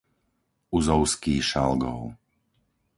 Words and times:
Uzovský 0.77 1.35
Šalgov 1.49 2.01